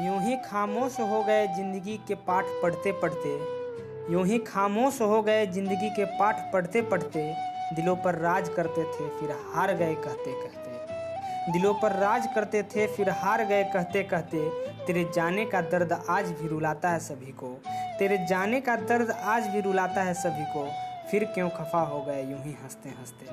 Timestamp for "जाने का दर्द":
15.14-15.92, 18.26-19.10